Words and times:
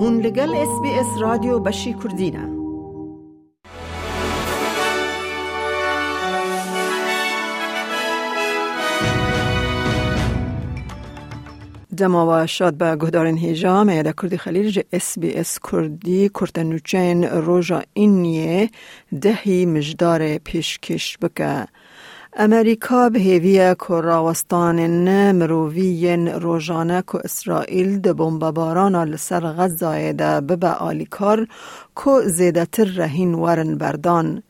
هون 0.00 0.20
لگل 0.20 0.54
اس 0.54 0.80
بی 0.82 0.90
اس 0.90 1.06
رادیو 1.20 1.58
بشی 1.58 1.94
کردینه 1.94 2.58
دما 11.96 12.42
و 12.42 12.46
شاد 12.46 12.74
به 12.74 12.96
گهدارن 12.96 13.36
هیجا 13.36 13.84
میاده 13.84 14.12
کردی 14.22 14.36
خلیل 14.38 14.70
جه 14.70 14.84
اس 14.92 15.18
بی 15.18 15.34
اس 15.34 15.58
کردی 15.72 16.28
کرتنوچین 16.28 17.24
روژا 17.24 17.82
اینیه 17.92 18.70
دهی 19.20 19.66
مجدار 19.66 20.38
پیشکش 20.38 21.18
بکه. 21.18 21.66
امریکا 22.40 23.08
به 23.08 23.18
هیویه 23.18 23.76
که 23.78 23.94
اسرائیل 27.24 28.00
ده 28.00 28.12
بمبباران 28.12 29.04
لسر 29.04 29.40
غزه 29.40 30.12
ده 30.12 30.40
ببه 30.40 30.68
آلیکار 30.68 31.46
که 31.96 32.10
زیده 32.26 32.64
تر 32.64 32.84
رهین 32.84 33.34
ورن 33.34 33.78
بردان. 33.78 34.42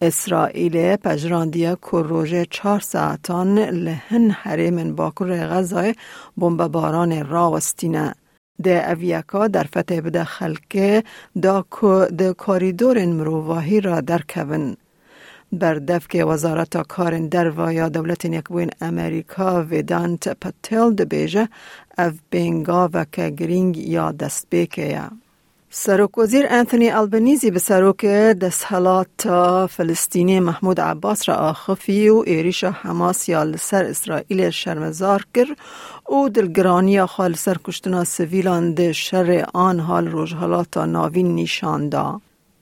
اسرائیل 0.00 0.96
پجراندیه 0.96 1.76
که 1.90 1.96
روژه 1.96 2.46
چهار 2.50 2.80
ساعتان 2.80 3.58
لهن 3.58 4.30
حریم 4.30 4.94
باکر 4.94 5.46
غزه 5.46 5.94
بمبباران 6.36 7.26
راوستینه. 7.26 8.14
ده 8.62 8.90
اویکا 8.90 9.48
در 9.48 9.64
فتح 9.64 10.00
بده 10.00 10.24
خلکه 10.24 11.04
دا 11.42 11.64
که 11.80 12.08
ده 12.18 12.32
کاریدور 12.32 13.06
مروواهی 13.06 13.80
را 13.80 14.00
درکون. 14.00 14.76
بر 15.52 15.74
دفک 15.74 16.24
وزارت 16.26 16.76
کار 16.76 17.18
در 17.18 17.50
و 17.50 17.72
یا 17.72 17.88
دولت 17.88 18.24
یکبوین 18.24 18.70
امریکا 18.80 19.62
ویدانت 19.62 20.28
پتل 20.28 20.94
ده 20.94 21.04
بیجه 21.04 21.48
اف 21.98 22.14
بینگا 22.30 22.90
و 22.92 23.04
که 23.12 23.30
گرینگ 23.30 23.76
یا 23.76 24.12
دست 24.12 24.46
بیکه 24.50 24.82
یا. 24.82 25.10
سروک 25.70 26.18
وزیر 26.18 26.46
انتونی 26.50 26.90
البنیزی 26.90 27.50
به 27.50 27.58
سروک 27.58 28.04
دستحالات 28.04 29.28
فلسطینی 29.66 30.40
محمود 30.40 30.80
عباس 30.80 31.28
را 31.28 31.34
آخفی 31.34 32.08
و 32.08 32.22
ایریش 32.26 32.64
حماس 32.64 33.28
یا 33.28 33.42
لسر 33.42 33.84
اسرائیل 33.84 34.50
شرمزار 34.50 35.26
کر 35.34 35.46
و 36.14 36.28
دلگرانی 36.28 37.06
خال 37.06 37.34
سر 37.34 37.56
کشتنا 37.64 38.04
سویلان 38.04 38.74
ده 38.74 38.92
شر 38.92 39.46
آن 39.54 39.80
حال 39.80 40.08
روژحالات 40.08 40.76
ناوین 40.76 41.34
نشان 41.34 41.88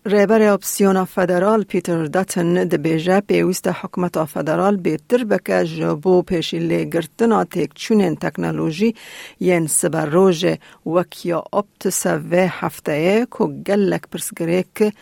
دا. 0.05 0.11
ریبر 0.11 0.43
اپسیون 0.43 1.05
فدرال 1.05 1.65
پیتر 1.65 2.05
داتن 2.05 2.69
ده 2.69 2.77
بیجه 2.77 3.21
پیوست 3.21 3.69
حکمت 3.69 4.25
فدرال 4.25 4.77
بیتر 4.77 5.25
بکه 5.25 5.65
جبو 5.65 6.23
پیشی 6.23 6.91
گرتنا 6.91 7.45
تک 7.45 7.71
چونین 7.75 8.17
تکنولوژی 8.17 8.95
ین 9.41 9.67
سبر 9.67 10.07
روژ 10.07 10.47
وکیا 10.87 11.45
اپت 11.53 12.07
و 12.31 12.49
هفته 12.51 13.27
که 13.39 13.45
گلک 13.45 14.03
پرسگریک 14.13 14.93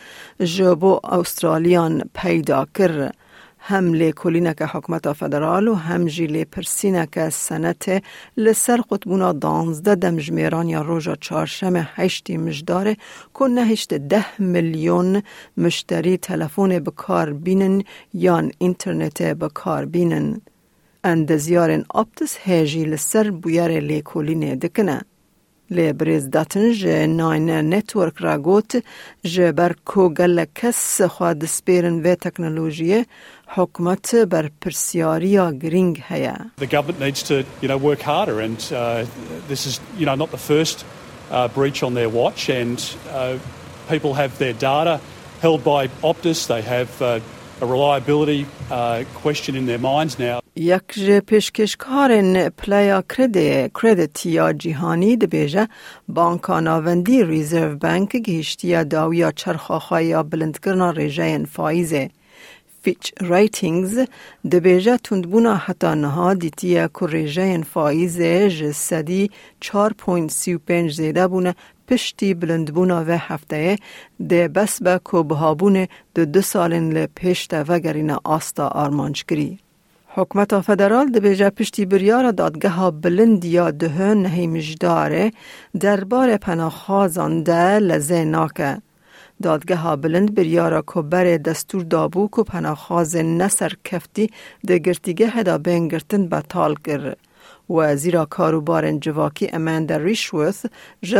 جبو 0.40 1.00
استرالیان 1.04 2.02
پیدا 2.14 2.66
کر. 2.74 3.10
هم 3.68 3.94
لی 3.94 4.12
کلینک 4.12 4.62
حکمت 4.62 5.12
فدرال 5.12 5.68
و 5.68 5.74
هم 5.74 6.06
جی 6.06 6.26
لی 6.26 6.44
پرسینک 6.44 7.28
سنت 7.28 8.02
لسر 8.36 8.80
قطبونا 8.90 9.32
دانزده 9.32 9.94
دمجمیران 9.94 10.68
یا 10.68 10.82
روژا 10.82 11.16
چارشم 11.16 11.76
هشتی 11.76 12.36
مجداره 12.36 12.96
که 13.38 13.44
نهشت 13.44 13.94
ده 13.94 14.40
میلیون 14.40 15.22
مشتری 15.56 16.16
تلفون 16.16 16.78
بکار 16.78 17.32
بینن 17.32 17.82
یا 18.14 18.48
اینترنت 18.58 19.22
بکار 19.22 19.84
بینن. 19.84 20.40
اندزیارن 21.04 21.84
آپتس 21.88 22.36
هیجی 22.40 22.84
لسر 22.84 23.30
بویر 23.30 23.80
لی 23.80 24.02
کلینه 24.02 24.56
دکنه. 24.56 25.02
لی 25.69 25.93
بریز 25.93 26.29
داتن 26.29 26.73
جه 26.73 27.07
ناین 27.07 27.49
نتورک 27.49 28.13
را 28.19 28.37
گوت 28.37 28.83
جه 29.23 29.51
بر 29.51 29.75
کو 29.85 30.09
گل 30.09 30.45
کس 30.55 31.01
خواد 31.01 31.45
سپیرن 31.45 32.01
و 32.01 32.15
تکنولوژیه 32.15 33.05
حکومت 33.47 34.15
بر 34.15 34.49
پرسیاریا 34.61 35.51
گرینگ 35.51 36.03
هیا. 36.07 36.35
The 36.57 36.67
government 36.67 36.99
needs 36.99 37.23
to 37.23 37.33
you 37.61 37.67
know, 37.67 37.77
work 37.77 38.01
harder 38.01 38.39
and 38.39 38.59
uh, 38.71 39.05
this 39.47 39.65
is 39.65 39.79
you 39.97 40.05
know, 40.05 40.15
not 40.15 40.31
the 40.31 40.37
first 40.37 40.85
uh, 41.31 41.47
breach 41.47 41.83
on 41.83 41.93
their 41.93 42.09
watch 42.09 42.49
and 42.49 42.79
uh, 43.11 43.37
people 43.89 44.13
have 44.13 44.37
their 44.37 44.53
data 44.53 44.99
held 45.41 45.63
by 45.63 45.87
Optus, 46.09 46.47
they 46.47 46.61
have 46.61 47.01
uh, 47.01 47.19
یک 50.56 50.82
جه 50.94 51.20
پیشکشکارن 51.20 52.48
پلیا 52.48 53.02
کرده 53.16 53.70
کردیت 53.82 54.26
یا 54.26 54.52
جیهانی 54.52 55.16
دبیجه 55.16 55.68
بانکا 56.08 56.60
ناوندی 56.60 57.24
ریزرو 57.24 57.76
بانک 57.76 58.16
گهشتی 58.16 58.84
داویا 58.84 59.30
چرخاخای 59.32 60.06
یا 60.06 60.22
بلندکرنا 60.22 60.90
ریجه 60.90 61.44
فایزه. 61.44 62.10
فیچ 62.82 63.12
ریتینگز 63.20 63.98
دبیجه 64.52 64.96
تندبونا 64.96 65.54
حتی 65.56 65.86
نها 65.86 66.34
دیتیه 66.34 66.88
که 67.00 67.06
ریجه 67.06 67.62
فایزه 67.62 68.50
جسدی 68.50 69.30
4.35 69.64 70.90
زیده 70.90 71.26
بونه 71.26 71.54
پشتی 71.88 72.34
بلندبونا 72.34 73.04
و 73.08 73.10
هفته 73.18 73.76
ده 74.28 74.48
بس 74.48 74.82
به 74.82 75.00
که 75.10 75.22
بهابونه 75.22 75.88
دو 76.14 76.24
دو 76.24 76.42
سالن 76.42 76.90
لپشت 76.92 77.54
وگرین 77.54 78.10
آستا 78.10 78.68
آرمانچگری. 78.68 79.58
حکمت 80.08 80.60
فدرال 80.60 81.06
ده 81.10 81.20
بیجه 81.20 81.50
پشتی 81.50 81.86
بریار 81.86 82.30
دادگه 82.30 82.68
ها 82.68 82.90
بلند 82.90 83.44
یا 83.44 83.70
ده 83.70 84.14
نهی 84.14 84.46
مجداره 84.46 85.32
دربار 85.80 86.36
پناخازان 86.36 87.42
ده 87.42 87.78
لزه 87.78 88.24
ناکه. 88.24 88.78
دادگه 89.42 89.76
ها 89.76 89.96
بلند 89.96 90.34
بریارا 90.34 90.82
که 90.94 91.02
بر 91.02 91.36
دستور 91.36 91.82
دابو 91.82 92.28
که 92.36 92.42
پناخاز 92.42 93.16
نسر 93.16 93.72
کفتی 93.84 94.30
ده 94.66 94.78
گرتیگه 94.78 95.26
هدا 95.26 95.58
بین 95.58 95.88
گرتن 95.88 96.26
بطال 96.28 96.74
وزیرا 97.70 98.24
کارو 98.24 98.60
بارن 98.60 99.00
جواکی 99.00 99.48
اماندا 99.52 99.96
ریشوث 99.96 100.66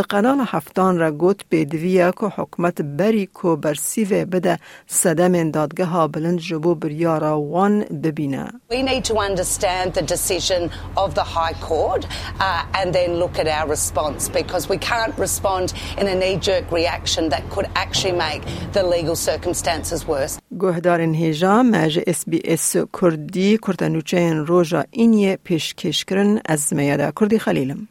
قنال 0.09 0.39
هفتان 0.47 0.99
را 0.99 1.11
گوت 1.11 1.41
بیدویا 1.51 2.11
که 2.11 2.27
حکمت 2.27 2.83
بری 2.83 3.27
کو 3.27 3.57
بر 3.57 3.75
سیوه 3.75 4.25
بده 4.25 4.59
سدم 4.87 5.35
اندادگه 5.35 5.85
ها 5.85 6.09
بلند 6.09 6.39
جبو 6.39 6.75
بر 6.75 6.91
یارا 6.91 7.41
وان 7.41 7.81
ببینه. 7.81 8.49
We 8.71 8.83
need 8.83 9.05
to 9.05 9.15
understand 9.19 9.95
the 9.95 10.03
decision 10.03 10.71
of 10.97 11.15
the 11.15 11.25
High 11.37 11.57
Court 11.69 12.07
uh, 12.41 12.79
and 12.79 12.95
then 12.95 13.11
look 13.23 13.39
at 13.39 13.47
our 13.47 13.69
response 13.69 14.29
because 14.29 14.69
we 14.69 14.79
can't 14.79 15.15
respond 15.19 15.67
in 16.01 16.07
a 16.07 16.15
knee-jerk 16.15 16.67
reaction 16.73 17.29
that 17.35 17.43
could 17.53 17.69
actually 17.75 18.17
make 18.29 18.43
the 18.73 18.83
legal 18.83 19.17
circumstances 19.17 20.07
worse. 20.07 20.39
گوهدار 20.59 21.01
انهیجا 21.01 21.63
ماجه 21.63 22.03
اس 22.07 22.25
بی 22.29 22.43
اس 22.45 22.77
کردی 23.01 23.59
کردنوچه 23.67 24.17
این 24.17 24.47
روژا 24.47 24.85
اینیه 24.91 25.39
پیش 25.45 25.75
کشکرن 25.75 26.38
از 26.45 26.73
میاده 26.73 27.13
کردی 27.21 27.39
خلیلم. 27.39 27.89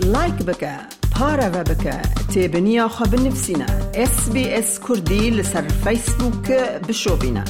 لایک 0.00 0.34
بکه 0.34 0.96
پارە 1.14 1.48
بە 1.54 1.62
بکە 1.70 1.96
تێبنییا 2.32 2.86
خە 2.96 3.04
بنفسینە 3.12 3.68
SسBS 4.12 4.70
کوردی 4.84 5.24
لەسەر 5.38 5.66
فیسبووک 5.84 6.46
بشۆبینە. 6.86 7.44